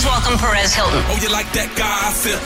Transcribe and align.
Please 0.00 0.06
welcome 0.06 0.38
Perez 0.38 0.72
Hilton. 0.72 1.02
Oh, 1.08 1.18
you 1.20 1.30
like 1.30 1.52
that 1.52 1.68
gossip? 1.76 2.40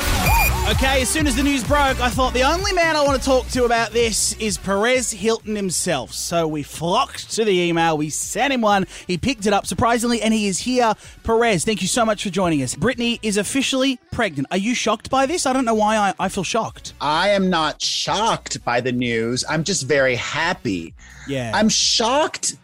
Okay, 0.74 1.02
as 1.02 1.08
soon 1.08 1.28
as 1.28 1.36
the 1.36 1.42
news 1.44 1.62
broke, 1.62 2.00
I 2.00 2.10
thought 2.10 2.34
the 2.34 2.42
only 2.42 2.72
man 2.72 2.96
I 2.96 3.04
want 3.04 3.16
to 3.16 3.24
talk 3.24 3.46
to 3.50 3.64
about 3.64 3.92
this 3.92 4.32
is 4.40 4.58
Perez 4.58 5.12
Hilton 5.12 5.54
himself. 5.54 6.12
So 6.12 6.48
we 6.48 6.64
flocked 6.64 7.30
to 7.36 7.44
the 7.44 7.52
email, 7.52 7.96
we 7.96 8.10
sent 8.10 8.52
him 8.52 8.60
one, 8.60 8.88
he 9.06 9.18
picked 9.18 9.46
it 9.46 9.52
up 9.52 9.66
surprisingly, 9.66 10.20
and 10.20 10.34
he 10.34 10.48
is 10.48 10.58
here. 10.58 10.94
Perez, 11.22 11.64
thank 11.64 11.80
you 11.80 11.86
so 11.86 12.04
much 12.04 12.24
for 12.24 12.30
joining 12.30 12.60
us. 12.60 12.74
Britney 12.74 13.20
is 13.22 13.36
officially 13.36 14.00
pregnant. 14.10 14.48
Are 14.50 14.56
you 14.56 14.74
shocked 14.74 15.08
by 15.08 15.24
this? 15.24 15.46
I 15.46 15.52
don't 15.52 15.64
know 15.64 15.74
why 15.74 15.96
I, 15.96 16.14
I 16.18 16.28
feel 16.30 16.42
shocked. 16.42 16.94
I 17.00 17.28
am 17.28 17.50
not 17.50 17.80
shocked 17.80 18.64
by 18.64 18.80
the 18.80 18.90
news. 18.90 19.44
I'm 19.48 19.62
just 19.62 19.84
very 19.84 20.16
happy. 20.16 20.92
Yeah. 21.28 21.52
I'm 21.54 21.68
shocked 21.68 22.56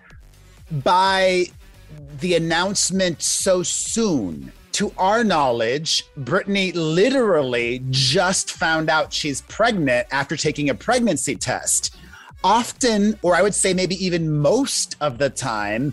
by 0.72 1.46
the 2.18 2.34
announcement 2.34 3.22
so 3.22 3.62
soon. 3.62 4.52
To 4.80 4.90
our 4.96 5.22
knowledge, 5.22 6.06
Britney 6.20 6.73
literally 6.74 7.82
just 7.91 8.50
found 8.50 8.88
out 8.88 9.12
she's 9.12 9.42
pregnant 9.42 10.06
after 10.10 10.38
taking 10.38 10.70
a 10.70 10.74
pregnancy 10.74 11.36
test. 11.36 11.95
Often, 12.42 13.19
or 13.20 13.34
I 13.34 13.42
would 13.42 13.55
say 13.55 13.74
maybe 13.74 14.02
even 14.02 14.38
most 14.38 14.96
of 15.02 15.19
the 15.19 15.28
time, 15.28 15.92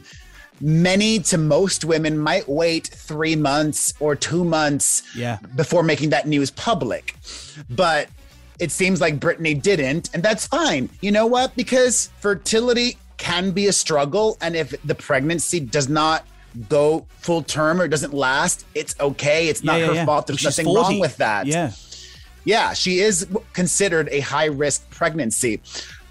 many 0.62 1.20
to 1.20 1.38
most 1.38 1.84
women 1.84 2.18
might 2.18 2.48
wait 2.48 2.88
three 2.88 3.36
months 3.36 3.94
or 4.00 4.16
two 4.16 4.46
months 4.46 5.04
Yeah. 5.14 5.40
before 5.58 5.84
making 5.84 6.12
that 6.12 6.26
news 6.26 6.50
public. 6.52 7.14
But 7.70 8.08
it 8.58 8.72
seems 8.72 9.02
like 9.02 9.20
Britney 9.20 9.62
didn't, 9.62 10.12
and 10.14 10.24
that's 10.24 10.48
fine. 10.48 10.90
You 11.02 11.12
know 11.12 11.26
what? 11.26 11.54
Because 11.58 12.10
fertility 12.22 12.98
can 13.18 13.52
be 13.52 13.68
a 13.68 13.74
struggle, 13.74 14.38
and 14.40 14.56
if 14.56 14.74
the 14.86 14.96
pregnancy 14.96 15.60
does 15.60 15.90
not 15.90 16.26
go 16.70 17.06
full 17.20 17.42
term 17.42 17.82
or 17.82 17.88
doesn't 17.88 18.14
last, 18.14 18.66
it's 18.76 18.96
okay. 19.00 19.48
It's 19.48 19.64
not 19.64 19.80
yeah, 19.80 19.88
her 19.88 19.94
yeah. 19.94 20.06
fault. 20.06 20.28
There's 20.28 20.44
nothing 20.44 20.66
40. 20.66 20.80
wrong 20.80 21.00
with 21.00 21.18
that. 21.18 21.48
Yeah. 21.48 21.72
Yeah, 22.46 22.74
she 22.74 23.00
is 23.00 23.28
considered 23.54 24.08
a 24.10 24.22
high 24.22 24.46
risk 24.46 24.90
pregnancy. 24.90 25.62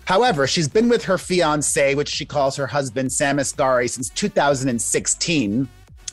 However, 0.05 0.47
she's 0.47 0.69
been 0.69 0.89
with 0.89 1.05
her 1.05 1.19
fiance, 1.19 1.95
which 1.95 2.09
she 2.09 2.25
calls 2.25 2.56
her 2.56 2.67
husband, 2.67 3.12
Sam 3.12 3.39
Asghari, 3.39 3.89
since 3.89 4.11
2016. 4.11 5.69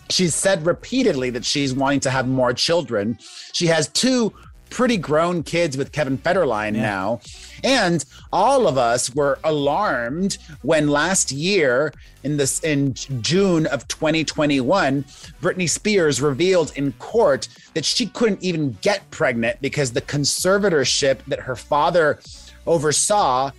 She's 0.09 0.33
said 0.33 0.65
repeatedly 0.65 1.29
that 1.31 1.45
she's 1.45 1.73
wanting 1.73 1.99
to 2.01 2.09
have 2.09 2.27
more 2.27 2.53
children. 2.53 3.17
She 3.51 3.67
has 3.67 3.89
two 3.89 4.33
pretty 4.73 4.97
grown 4.97 5.43
kids 5.43 5.77
with 5.77 5.91
Kevin 5.91 6.17
Federline 6.17 6.73
now. 6.73 7.21
And 7.63 8.03
all 8.33 8.67
of 8.67 8.75
us 8.75 9.13
were 9.13 9.37
alarmed 9.43 10.39
when 10.63 10.87
last 10.87 11.31
year 11.31 11.93
in 12.23 12.37
this 12.37 12.59
in 12.61 12.95
June 13.21 13.67
of 13.67 13.87
2021, 13.87 15.03
Britney 15.43 15.69
Spears 15.69 16.21
revealed 16.21 16.73
in 16.75 16.91
court 16.93 17.47
that 17.75 17.85
she 17.85 18.07
couldn't 18.07 18.41
even 18.41 18.75
get 18.81 19.09
pregnant 19.11 19.61
because 19.61 19.91
the 19.91 20.01
conservatorship 20.01 21.19
that 21.27 21.41
her 21.41 21.55
father 21.55 22.19
oversaw 22.65 23.51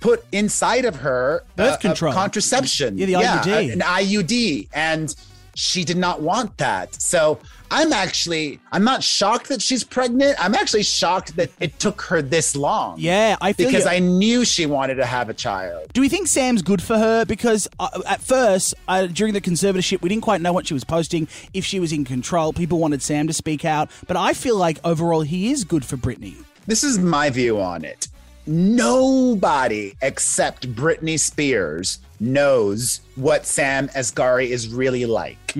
put 0.00 0.22
inside 0.32 0.84
of 0.84 0.96
her 0.96 1.44
Birth 1.56 1.74
uh, 1.74 1.76
control. 1.78 2.12
contraception. 2.12 2.98
Yeah, 2.98 3.06
the 3.06 3.12
IUD. 3.14 3.72
an 3.72 3.80
IUD. 3.80 4.68
And 4.74 5.14
she 5.54 5.84
did 5.84 5.96
not 5.96 6.22
want 6.22 6.56
that. 6.58 7.00
So 7.00 7.38
I'm 7.70 7.92
actually, 7.92 8.60
I'm 8.70 8.84
not 8.84 9.02
shocked 9.02 9.48
that 9.48 9.62
she's 9.62 9.84
pregnant. 9.84 10.36
I'm 10.42 10.54
actually 10.54 10.82
shocked 10.82 11.36
that 11.36 11.50
it 11.60 11.78
took 11.78 12.02
her 12.02 12.22
this 12.22 12.54
long. 12.54 12.96
Yeah, 12.98 13.36
I 13.40 13.52
feel 13.52 13.68
Because 13.68 13.84
you. 13.84 13.90
I 13.90 13.98
knew 13.98 14.44
she 14.44 14.66
wanted 14.66 14.96
to 14.96 15.06
have 15.06 15.28
a 15.28 15.34
child. 15.34 15.92
Do 15.92 16.00
we 16.00 16.08
think 16.08 16.28
Sam's 16.28 16.62
good 16.62 16.82
for 16.82 16.98
her? 16.98 17.24
Because 17.24 17.68
uh, 17.78 18.00
at 18.06 18.20
first, 18.20 18.74
uh, 18.88 19.06
during 19.06 19.34
the 19.34 19.40
conservatorship, 19.40 20.02
we 20.02 20.08
didn't 20.08 20.22
quite 20.22 20.40
know 20.40 20.52
what 20.52 20.66
she 20.66 20.74
was 20.74 20.84
posting, 20.84 21.28
if 21.54 21.64
she 21.64 21.80
was 21.80 21.92
in 21.92 22.04
control. 22.04 22.52
People 22.52 22.78
wanted 22.78 23.02
Sam 23.02 23.26
to 23.26 23.32
speak 23.32 23.64
out. 23.64 23.90
But 24.06 24.16
I 24.16 24.34
feel 24.34 24.56
like 24.56 24.78
overall, 24.84 25.22
he 25.22 25.50
is 25.50 25.64
good 25.64 25.84
for 25.84 25.96
Britney. 25.96 26.36
This 26.66 26.84
is 26.84 26.98
my 26.98 27.30
view 27.30 27.60
on 27.60 27.84
it. 27.84 28.08
Nobody 28.46 29.94
except 30.02 30.74
Britney 30.74 31.18
Spears 31.18 31.98
knows 32.22 33.00
what 33.16 33.44
Sam 33.44 33.88
Asghari 33.88 34.46
is 34.48 34.68
really 34.68 35.04
like 35.06 35.54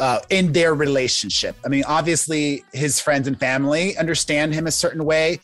uh, 0.00 0.18
in 0.30 0.52
their 0.52 0.74
relationship. 0.74 1.54
I 1.64 1.68
mean, 1.68 1.84
obviously, 1.86 2.64
his 2.72 2.98
friends 3.00 3.28
and 3.28 3.38
family 3.38 3.96
understand 3.98 4.54
him 4.54 4.66
a 4.66 4.70
certain 4.70 5.04
way, 5.04 5.38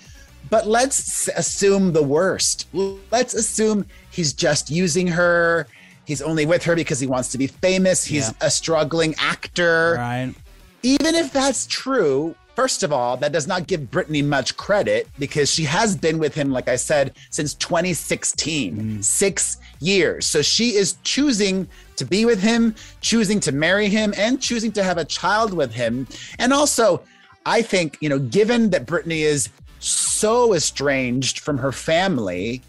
but 0.50 0.66
let's 0.66 1.28
assume 1.28 1.92
the 1.92 2.02
worst. 2.02 2.66
Let's 2.72 3.34
assume 3.34 3.86
he's 4.10 4.32
just 4.32 4.70
using 4.70 5.06
her. 5.08 5.66
He's 6.06 6.22
only 6.22 6.46
with 6.46 6.64
her 6.64 6.74
because 6.74 6.98
he 7.00 7.06
wants 7.06 7.28
to 7.32 7.38
be 7.38 7.46
famous. 7.46 8.04
He's 8.04 8.28
Yeah. 8.28 8.46
a 8.48 8.50
struggling 8.50 9.14
actor 9.18 9.94
Right? 9.98 10.34
even 10.82 11.14
if 11.14 11.32
that's 11.32 11.66
true, 11.66 12.34
first 12.54 12.82
of 12.82 12.92
all, 12.92 13.16
that 13.18 13.32
does 13.32 13.46
not 13.46 13.66
give 13.66 13.82
Britney 13.82 14.24
much 14.24 14.56
credit 14.56 15.08
because 15.18 15.50
she 15.50 15.64
has 15.64 15.96
been 15.96 16.18
with 16.18 16.34
him, 16.34 16.50
like 16.50 16.68
I 16.68 16.76
said, 16.76 17.14
since 17.30 17.54
2016, 17.54 18.76
mm. 18.76 19.04
six 19.04 19.58
years. 19.80 20.26
So 20.26 20.42
she 20.42 20.74
is 20.74 20.96
choosing 21.02 21.68
to 21.96 22.04
be 22.04 22.24
with 22.24 22.40
him, 22.40 22.74
choosing 23.00 23.40
to 23.40 23.52
marry 23.52 23.88
him, 23.88 24.14
and 24.16 24.40
choosing 24.40 24.72
to 24.72 24.82
have 24.82 24.98
a 24.98 25.04
child 25.04 25.52
with 25.52 25.72
him. 25.72 26.06
And 26.38 26.52
also, 26.52 27.02
I 27.46 27.62
think, 27.62 27.98
you 28.00 28.08
know, 28.08 28.18
given 28.18 28.70
that 28.70 28.86
Britney 28.86 29.20
is 29.20 29.50
so 29.80 30.54
estranged 30.54 31.40
from 31.40 31.58
her 31.58 31.72
family, 31.72 32.62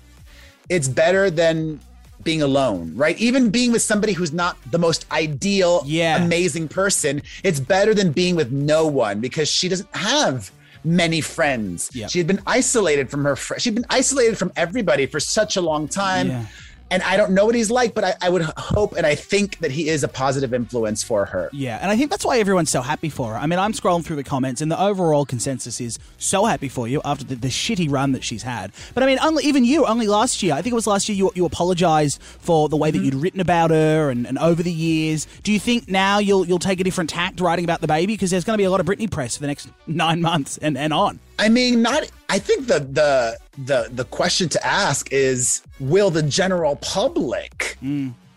it's 0.69 0.87
better 0.87 1.29
than 1.29 1.79
being 2.25 2.41
alone, 2.41 2.91
right? 2.95 3.17
Even 3.17 3.49
being 3.49 3.71
with 3.71 3.81
somebody 3.81 4.11
who's 4.11 4.33
not 4.33 4.57
the 4.71 4.77
most 4.79 5.05
ideal, 5.13 5.81
Yeah. 5.85 6.21
amazing 6.25 6.67
person, 6.67 7.21
it's 7.43 7.61
better 7.61 7.93
than 7.93 8.11
being 8.11 8.35
with 8.35 8.51
no 8.51 8.85
one 8.85 9.21
because 9.21 9.47
she 9.47 9.69
doesn't 9.69 9.95
have 9.95 10.51
many 10.83 11.21
friends. 11.21 11.89
Yep. 11.93 12.09
She 12.09 12.19
had 12.19 12.27
been 12.27 12.41
isolated 12.45 13.09
from 13.09 13.23
her 13.23 13.35
friends. 13.37 13.63
She'd 13.63 13.75
been 13.75 13.85
isolated 13.89 14.37
from 14.37 14.51
everybody 14.57 15.05
for 15.05 15.19
such 15.21 15.55
a 15.55 15.61
long 15.61 15.87
time. 15.87 16.27
Yeah. 16.27 16.45
And 16.91 17.01
I 17.01 17.17
don't 17.17 17.31
know 17.31 17.45
what 17.45 17.55
he's 17.55 17.71
like, 17.71 17.95
but 17.95 18.03
I, 18.03 18.13
I 18.21 18.29
would 18.29 18.43
hope 18.43 18.93
and 18.95 19.07
I 19.07 19.15
think 19.15 19.57
that 19.59 19.71
he 19.71 19.89
is 19.89 20.03
a 20.03 20.07
positive 20.07 20.53
influence 20.53 21.03
for 21.03 21.25
her. 21.25 21.49
Yeah, 21.51 21.79
and 21.81 21.89
I 21.89 21.97
think 21.97 22.11
that's 22.11 22.23
why 22.23 22.37
everyone's 22.37 22.69
so 22.69 22.81
happy 22.81 23.09
for 23.09 23.33
her. 23.33 23.37
I 23.37 23.47
mean, 23.47 23.57
I'm 23.57 23.73
scrolling 23.73 24.05
through 24.05 24.17
the 24.17 24.23
comments, 24.23 24.61
and 24.61 24.71
the 24.71 24.79
overall 24.79 25.25
consensus 25.25 25.81
is 25.81 25.97
so 26.17 26.45
happy 26.45 26.69
for 26.69 26.87
you 26.87 27.01
after 27.03 27.25
the, 27.25 27.35
the 27.35 27.47
shitty 27.47 27.91
run 27.91 28.11
that 28.11 28.23
she's 28.23 28.43
had. 28.43 28.71
But 28.93 29.03
I 29.03 29.07
mean, 29.07 29.17
only 29.21 29.43
even 29.45 29.65
you, 29.65 29.85
only 29.85 30.07
last 30.07 30.43
year, 30.43 30.53
I 30.53 30.61
think 30.61 30.73
it 30.73 30.75
was 30.75 30.87
last 30.87 31.09
year, 31.09 31.17
you, 31.17 31.31
you 31.33 31.45
apologized 31.45 32.21
for 32.21 32.69
the 32.69 32.77
way 32.77 32.91
that 32.91 32.97
mm-hmm. 32.97 33.05
you'd 33.05 33.15
written 33.15 33.39
about 33.39 33.71
her 33.71 34.11
and, 34.11 34.27
and 34.27 34.37
over 34.37 34.61
the 34.61 34.71
years. 34.71 35.27
Do 35.43 35.51
you 35.51 35.59
think 35.59 35.89
now 35.89 36.19
you'll 36.19 36.45
you'll 36.45 36.59
take 36.59 36.79
a 36.79 36.83
different 36.83 37.09
tact 37.09 37.39
writing 37.39 37.65
about 37.65 37.81
the 37.81 37.87
baby 37.87 38.13
because 38.13 38.29
there's 38.29 38.43
going 38.43 38.57
to 38.57 38.61
be 38.61 38.65
a 38.65 38.71
lot 38.71 38.79
of 38.79 38.85
Britney 38.85 39.09
press 39.09 39.35
for 39.35 39.41
the 39.41 39.47
next 39.47 39.69
nine 39.87 40.21
months 40.21 40.57
and, 40.59 40.77
and 40.77 40.93
on? 40.93 41.19
I 41.39 41.49
mean, 41.49 41.81
not. 41.81 42.09
I 42.29 42.39
think 42.39 42.67
the 42.67 42.79
the 42.79 43.37
the 43.57 43.89
the 43.91 44.05
question 44.05 44.49
to 44.49 44.65
ask 44.65 45.11
is: 45.11 45.61
Will 45.79 46.09
the 46.09 46.23
general 46.23 46.77
public 46.77 47.77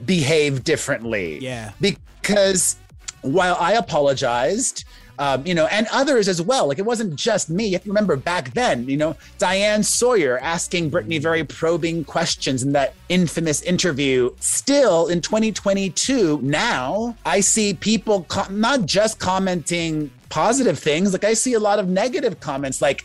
behave 0.04 0.64
differently? 0.64 1.38
Yeah. 1.38 1.72
Because 1.80 2.76
while 3.22 3.56
I 3.58 3.72
apologized, 3.72 4.84
um, 5.18 5.44
you 5.44 5.54
know, 5.54 5.66
and 5.66 5.86
others 5.92 6.28
as 6.28 6.40
well. 6.40 6.68
Like 6.68 6.78
it 6.78 6.84
wasn't 6.84 7.16
just 7.16 7.50
me. 7.50 7.64
If 7.64 7.70
You 7.70 7.74
have 7.74 7.82
to 7.84 7.88
remember 7.90 8.16
back 8.16 8.54
then, 8.54 8.88
you 8.88 8.96
know, 8.96 9.16
Diane 9.38 9.82
Sawyer 9.82 10.38
asking 10.38 10.90
Britney 10.90 11.20
very 11.20 11.44
probing 11.44 12.04
questions 12.04 12.62
in 12.62 12.72
that 12.72 12.94
infamous 13.08 13.62
interview. 13.62 14.30
Still 14.38 15.08
in 15.08 15.20
2022, 15.20 16.40
now 16.42 17.16
I 17.24 17.40
see 17.40 17.74
people 17.74 18.26
not 18.50 18.86
just 18.86 19.18
commenting 19.18 20.10
positive 20.28 20.78
things. 20.78 21.12
Like 21.12 21.24
I 21.24 21.34
see 21.34 21.54
a 21.54 21.60
lot 21.60 21.78
of 21.78 21.88
negative 21.88 22.40
comments, 22.40 22.80
like 22.82 23.04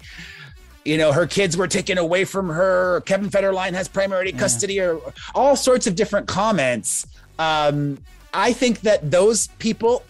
you 0.85 0.97
know, 0.97 1.11
her 1.13 1.25
kids 1.25 1.55
were 1.55 1.67
taken 1.67 1.97
away 1.97 2.25
from 2.25 2.49
her, 2.49 3.01
Kevin 3.05 3.29
Federline 3.29 3.73
has 3.73 3.87
primary 3.87 4.31
custody, 4.31 4.81
or 4.81 4.99
all 5.33 5.55
sorts 5.55 5.87
of 5.87 5.95
different 5.95 6.27
comments. 6.27 7.07
Um, 7.39 7.99
I 8.33 8.51
think 8.53 8.81
that 8.81 9.09
those 9.09 9.47
people 9.59 10.03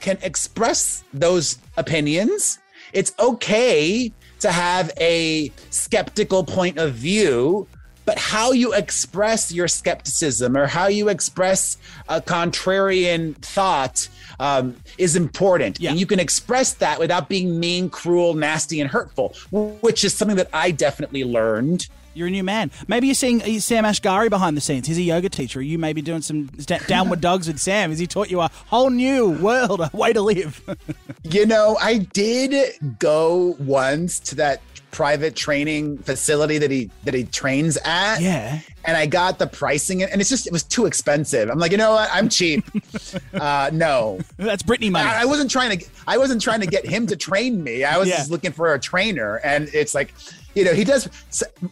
can 0.00 0.18
express 0.22 1.02
those 1.12 1.58
opinions. 1.76 2.58
It's 2.92 3.12
okay 3.18 4.12
to 4.40 4.52
have 4.52 4.92
a 5.00 5.50
skeptical 5.70 6.44
point 6.44 6.78
of 6.78 6.94
view, 6.94 7.66
but 8.08 8.18
how 8.18 8.52
you 8.52 8.72
express 8.72 9.52
your 9.52 9.68
skepticism 9.68 10.56
or 10.56 10.66
how 10.66 10.86
you 10.86 11.10
express 11.10 11.76
a 12.08 12.22
contrarian 12.22 13.36
thought 13.36 14.08
um, 14.40 14.74
is 14.96 15.14
important. 15.14 15.78
Yeah. 15.78 15.90
And 15.90 16.00
you 16.00 16.06
can 16.06 16.18
express 16.18 16.72
that 16.74 16.98
without 16.98 17.28
being 17.28 17.60
mean, 17.60 17.90
cruel, 17.90 18.32
nasty, 18.32 18.80
and 18.80 18.90
hurtful, 18.90 19.34
which 19.50 20.04
is 20.04 20.14
something 20.14 20.38
that 20.38 20.48
I 20.54 20.70
definitely 20.70 21.22
learned. 21.22 21.86
You're 22.14 22.28
a 22.28 22.30
new 22.30 22.42
man. 22.42 22.70
Maybe 22.88 23.08
you're 23.08 23.14
seeing 23.14 23.40
Sam 23.60 23.84
Asghari 23.84 24.30
behind 24.30 24.56
the 24.56 24.62
scenes. 24.62 24.86
He's 24.86 24.96
a 24.96 25.02
yoga 25.02 25.28
teacher. 25.28 25.60
You 25.60 25.78
may 25.78 25.92
be 25.92 26.00
doing 26.00 26.22
some 26.22 26.46
downward 26.86 27.20
dogs 27.20 27.46
with 27.46 27.58
Sam? 27.58 27.90
Has 27.90 27.98
he 27.98 28.06
taught 28.06 28.30
you 28.30 28.40
a 28.40 28.50
whole 28.68 28.88
new 28.88 29.28
world, 29.28 29.80
a 29.80 29.90
way 29.92 30.14
to 30.14 30.22
live? 30.22 30.64
You 31.24 31.44
know, 31.44 31.76
I 31.78 31.98
did 31.98 32.98
go 32.98 33.54
once 33.58 34.18
to 34.20 34.34
that 34.36 34.62
private 34.90 35.36
training 35.36 35.98
facility 35.98 36.58
that 36.58 36.70
he 36.70 36.90
that 37.04 37.14
he 37.14 37.24
trains 37.24 37.76
at. 37.84 38.20
Yeah. 38.20 38.60
And 38.84 38.96
I 38.96 39.06
got 39.06 39.38
the 39.38 39.46
pricing 39.46 40.02
and 40.02 40.20
it's 40.20 40.30
just 40.30 40.46
it 40.46 40.52
was 40.52 40.62
too 40.62 40.86
expensive. 40.86 41.50
I'm 41.50 41.58
like, 41.58 41.72
you 41.72 41.76
know 41.78 41.92
what? 41.92 42.08
I'm 42.12 42.28
cheap. 42.28 42.64
uh, 43.34 43.70
no. 43.72 44.18
That's 44.38 44.62
Britney 44.62 44.90
money. 44.90 45.08
I, 45.08 45.22
I 45.22 45.24
wasn't 45.26 45.50
trying 45.50 45.78
to 45.78 45.86
I 46.06 46.16
wasn't 46.18 46.40
trying 46.40 46.60
to 46.60 46.66
get 46.66 46.86
him 46.86 47.06
to 47.08 47.16
train 47.16 47.62
me. 47.62 47.84
I 47.84 47.98
was 47.98 48.08
Yeah. 48.08 48.16
just 48.16 48.30
looking 48.30 48.52
for 48.52 48.72
a 48.74 48.78
trainer 48.80 49.36
and 49.44 49.68
it's 49.74 49.94
like 49.94 50.14
you 50.54 50.64
know, 50.64 50.72
he 50.72 50.82
does 50.82 51.08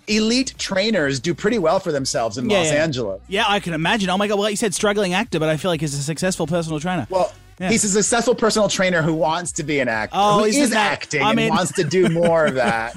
elite 0.07 0.55
trainers 0.59 1.19
do 1.19 1.35
pretty 1.35 1.59
well 1.59 1.81
for 1.81 1.91
themselves 1.93 2.39
in 2.39 2.49
Yeah, 2.49 2.59
Los 2.59 2.67
yeah. 2.73 2.83
Angeles. 2.85 3.21
yeah, 3.27 3.45
I 3.49 3.59
can 3.61 3.73
imagine. 3.75 4.11
Oh 4.11 4.19
my 4.19 4.29
god! 4.29 4.39
Well, 4.39 4.49
you 4.51 4.55
said 4.57 4.75
struggling 4.75 5.13
actor, 5.15 5.41
but 5.41 5.49
I 5.49 5.57
feel 5.57 5.71
like 5.71 5.81
he's 5.81 5.95
a 5.95 6.03
successful 6.03 6.47
personal 6.47 6.79
trainer. 6.79 7.07
Well, 7.11 7.33
Yeah. 7.59 7.71
he's 7.71 7.85
a 7.85 7.89
successful 7.89 8.35
personal 8.35 8.69
trainer 8.69 9.01
who 9.01 9.15
wants 9.15 9.53
to 9.53 9.63
be 9.63 9.81
an 9.81 9.89
actor, 9.89 10.15
Oh, 10.19 10.41
who 10.41 10.45
isn't 10.45 10.63
is 10.63 10.71
that- 10.71 10.93
acting 10.93 11.23
I 11.23 11.31
and 11.33 11.49
wants 11.51 11.73
to 11.73 11.85
do 11.85 12.09
more 12.11 12.45
of 12.47 12.55
that. 12.57 12.97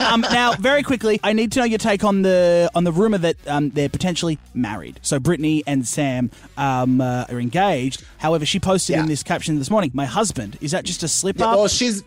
um, 0.00 0.20
now, 0.20 0.52
very 0.54 0.82
quickly, 0.84 1.18
I 1.24 1.32
need 1.32 1.50
to 1.52 1.58
know 1.58 1.64
your 1.64 1.78
take 1.78 2.04
on 2.04 2.22
the 2.22 2.70
on 2.74 2.84
the 2.84 2.92
rumor 2.92 3.18
that 3.18 3.36
um, 3.48 3.70
they're 3.70 3.88
potentially 3.88 4.38
married. 4.54 5.00
So 5.02 5.18
Britney 5.18 5.62
and 5.66 5.86
Sam 5.86 6.30
um, 6.56 7.00
uh, 7.00 7.24
are 7.28 7.40
engaged. 7.40 8.04
However, 8.18 8.46
she 8.46 8.60
posted 8.60 8.96
in 8.96 9.06
this 9.06 9.22
caption 9.22 9.58
this 9.58 9.70
morning, 9.70 9.90
"My 9.92 10.06
husband." 10.06 10.56
Is 10.60 10.70
that 10.70 10.84
just 10.84 11.02
a 11.02 11.08
slip 11.08 11.38
Yeah, 11.38 11.46
up? 11.48 11.58
well, 11.58 11.68
she's 11.68 12.04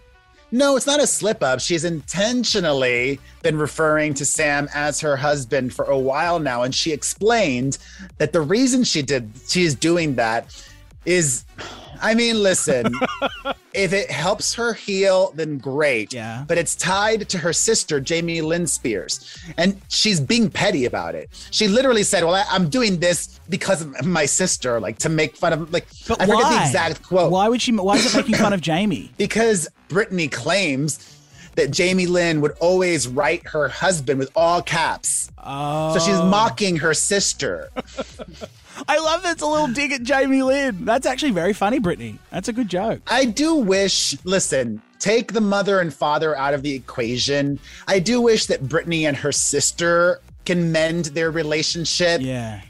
no, 0.51 0.75
it's 0.77 0.86
not 0.86 1.01
a 1.01 1.07
slip 1.07 1.41
up. 1.44 1.59
She's 1.59 1.83
intentionally 1.83 3.19
been 3.41 3.57
referring 3.57 4.13
to 4.15 4.25
Sam 4.25 4.69
as 4.74 5.00
her 5.01 5.15
husband 5.15 5.74
for 5.74 5.86
a 5.86 5.97
while 5.97 6.39
now, 6.39 6.62
and 6.63 6.74
she 6.74 6.91
explained 6.91 7.77
that 8.19 8.33
the 8.33 8.41
reason 8.41 8.83
she 8.83 9.01
did 9.01 9.29
she's 9.47 9.75
doing 9.75 10.15
that 10.15 10.45
is 11.05 11.45
I 12.03 12.15
mean, 12.15 12.44
listen, 12.44 12.94
if 13.73 13.94
it 13.94 14.11
helps 14.11 14.53
her 14.55 14.73
heal, 14.73 15.31
then 15.35 15.57
great. 15.57 16.13
Yeah. 16.13 16.44
But 16.45 16.57
it's 16.57 16.75
tied 16.75 17.29
to 17.29 17.38
her 17.38 17.53
sister, 17.53 18.01
Jamie 18.01 18.41
Lynn 18.41 18.67
Spears. 18.67 19.41
And 19.57 19.81
she's 19.88 20.19
being 20.19 20.50
petty 20.50 20.83
about 20.83 21.15
it. 21.15 21.29
She 21.51 21.69
literally 21.69 22.03
said, 22.03 22.25
Well, 22.25 22.35
I, 22.35 22.44
I'm 22.51 22.69
doing 22.69 23.00
this 23.00 23.39
because 23.47 23.81
of 23.81 24.05
my 24.05 24.25
sister, 24.25 24.81
like 24.81 24.97
to 25.00 25.09
make 25.09 25.38
fun 25.38 25.53
of 25.53 25.71
like 25.71 25.88
but 26.05 26.21
I 26.21 26.25
why? 26.25 26.35
forget 26.35 26.51
the 26.51 26.65
exact 26.65 27.03
quote 27.03 27.31
Why 27.31 27.47
would 27.47 27.61
she? 27.61 27.71
Why 27.71 27.95
is 27.95 28.13
it 28.13 28.17
making 28.17 28.35
fun 28.35 28.51
of 28.51 28.59
Jamie? 28.59 29.11
because 29.17 29.69
Britney 29.88 30.29
claims 30.29 31.09
that 31.55 31.71
Jamie 31.71 32.07
Lynn 32.07 32.41
would 32.41 32.53
always 32.59 33.07
write 33.07 33.47
her 33.47 33.69
husband 33.69 34.19
with 34.19 34.31
all 34.35 34.61
caps. 34.61 35.31
Oh. 35.38 35.94
So 35.94 36.05
she's 36.05 36.19
oh. 36.19 36.25
mocking 36.25 36.77
her 36.77 36.94
sister. 36.94 37.69
I 38.87 38.97
love 38.99 39.23
that's 39.23 39.41
a 39.41 39.47
little 39.47 39.67
dig 39.67 39.91
at 39.91 40.03
Jamie 40.03 40.43
Lynn. 40.43 40.85
That's 40.85 41.05
actually 41.05 41.31
very 41.31 41.53
funny, 41.53 41.79
Britney. 41.79 42.17
That's 42.31 42.47
a 42.47 42.53
good 42.53 42.69
joke. 42.69 43.01
I 43.07 43.25
do 43.25 43.55
wish, 43.55 44.17
listen, 44.25 44.81
take 44.99 45.33
the 45.33 45.41
mother 45.41 45.79
and 45.79 45.93
father 45.93 46.35
out 46.37 46.53
of 46.53 46.63
the 46.63 46.73
equation. 46.73 47.59
I 47.87 47.99
do 47.99 48.21
wish 48.21 48.47
that 48.47 48.63
Britney 48.63 49.07
and 49.07 49.15
her 49.17 49.31
sister 49.31 50.21
can 50.45 50.71
mend 50.71 51.05
their 51.05 51.31
relationship 51.31 52.21
Yeah. 52.21 52.61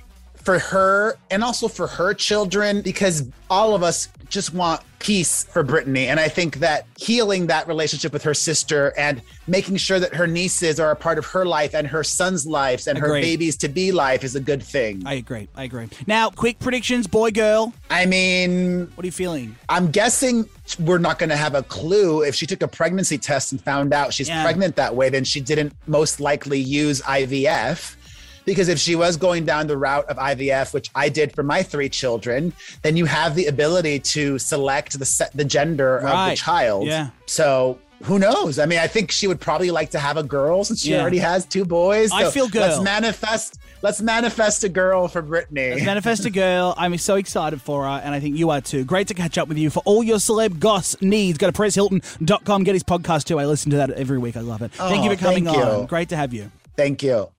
For 0.43 0.59
her 0.59 1.15
and 1.31 1.43
also 1.43 1.67
for 1.67 1.87
her 1.87 2.13
children 2.13 2.81
because 2.81 3.23
all 3.49 3.75
of 3.75 3.81
us 3.83 4.09
just 4.29 4.53
want 4.53 4.81
peace 4.99 5.43
for 5.43 5.63
Britney. 5.63 6.07
And 6.07 6.19
I 6.19 6.27
think 6.27 6.57
that 6.57 6.85
healing 6.97 7.47
that 7.47 7.67
relationship 7.67 8.11
with 8.11 8.23
her 8.23 8.33
sister 8.33 8.93
and 8.97 9.21
making 9.47 9.77
sure 9.77 9.99
that 9.99 10.13
her 10.15 10.25
nieces 10.27 10.79
are 10.79 10.91
a 10.91 10.95
part 10.95 11.17
of 11.17 11.25
her 11.27 11.45
life 11.45 11.75
and 11.75 11.85
her 11.87 12.03
son's 12.03 12.45
lives 12.47 12.87
and 12.87 12.97
her 12.97 13.09
babies 13.09 13.55
to 13.57 13.69
be 13.69 13.91
life 13.91 14.23
is 14.23 14.35
a 14.35 14.39
good 14.39 14.63
thing. 14.63 15.03
I 15.05 15.13
agree. 15.15 15.47
I 15.55 15.63
agree. 15.65 15.87
Now, 16.07 16.29
quick 16.29 16.57
predictions, 16.59 17.05
boy, 17.05 17.31
girl. 17.31 17.73
I 17.89 18.05
mean, 18.05 18.91
What 18.95 19.03
are 19.03 19.07
you 19.07 19.11
feeling? 19.11 19.55
I'm 19.69 19.91
guessing 19.91 20.49
we're 20.79 20.97
not 20.97 21.19
going 21.19 21.29
to 21.29 21.37
have 21.37 21.53
a 21.55 21.63
clue 21.63 22.23
if 22.23 22.33
she 22.35 22.45
took 22.47 22.63
a 22.63 22.67
pregnancy 22.67 23.17
test 23.17 23.51
and 23.51 23.61
found 23.61 23.93
out 23.93 24.13
she's 24.13 24.29
Yeah. 24.29 24.43
pregnant 24.43 24.75
that 24.77 24.95
way, 24.95 25.09
then 25.09 25.23
she 25.25 25.41
didn't 25.41 25.73
most 25.85 26.19
likely 26.19 26.59
use 26.59 27.01
IVF. 27.01 27.95
Because 28.45 28.67
if 28.67 28.77
she 28.79 28.95
was 28.95 29.15
going 29.17 29.45
down 29.45 29.67
the 29.67 29.77
route 29.77 30.05
of 30.09 30.17
IVF, 30.17 30.73
which 30.73 30.89
I 30.95 31.09
did 31.09 31.33
for 31.33 31.43
my 31.43 31.63
three 31.63 31.89
children, 31.89 32.53
then 32.81 32.97
you 32.97 33.05
have 33.05 33.35
the 33.35 33.45
ability 33.47 33.99
to 33.99 34.37
select 34.39 34.99
the 34.99 35.05
se- 35.05 35.29
the 35.33 35.45
gender 35.45 35.99
of 35.99 36.29
the 36.31 36.35
child. 36.35 36.87
Yeah. 36.87 37.09
So 37.25 37.79
who 38.03 38.19
knows? 38.19 38.59
I 38.59 38.65
mean, 38.65 38.79
I 38.79 38.87
think 38.87 39.11
she 39.11 39.27
would 39.27 39.39
probably 39.39 39.71
like 39.71 39.91
to 39.91 39.99
have 39.99 40.17
a 40.17 40.23
girl 40.23 40.65
since 40.65 40.81
she 40.81 40.91
Yeah. 40.91 40.99
already 41.01 41.19
has 41.19 41.45
two 41.45 41.63
boys. 41.63 42.11
I 42.11 42.29
feel 42.31 42.49
girl. 42.49 42.63
Let's 42.67 42.81
manifest. 42.81 43.59
Let's 43.81 44.01
manifest 44.01 44.63
a 44.65 44.69
girl 44.69 45.07
for 45.07 45.21
Britney. 45.23 45.83
Manifest 45.85 46.25
a 46.25 46.29
girl. 46.29 46.73
I'm 46.77 46.97
so 46.97 47.15
excited 47.15 47.61
for 47.61 47.83
her, 47.83 47.89
and 48.03 48.13
I 48.15 48.19
think 48.19 48.37
you 48.37 48.49
are 48.49 48.59
too. 48.61 48.83
Great 48.85 49.07
to 49.09 49.13
catch 49.13 49.37
up 49.37 49.47
with 49.47 49.57
you. 49.57 49.69
For 49.69 49.81
all 49.85 50.03
your 50.03 50.17
celeb 50.17 50.59
goss 50.59 50.95
needs, 51.01 51.37
go 51.37 51.49
to 51.49 51.53
PerezHilton.com. 51.57 52.63
Get 52.63 52.73
his 52.75 52.83
podcast 52.83 53.23
too. 53.25 53.39
I 53.39 53.45
listen 53.45 53.71
to 53.71 53.77
that 53.77 53.89
every 53.91 54.17
week. 54.17 54.35
I 54.37 54.41
love 54.41 54.61
it. 54.61 54.71
Oh, 54.79 54.89
thank 54.89 55.03
you 55.05 55.11
Oh, 55.11 55.15
for 55.15 55.19
coming 55.21 55.45
thank 55.45 55.57
you. 55.57 55.63
on. 55.63 55.85
Great 55.85 56.09
to 56.09 56.15
have 56.17 56.33
you. 56.33 56.49
Thank 56.75 57.03
you. 57.03 57.29